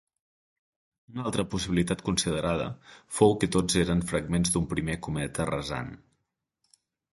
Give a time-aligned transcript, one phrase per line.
[1.13, 2.65] Una altra possibilitat considerada
[3.19, 5.95] fou que tots eren fragments d'un primer cometa rasant.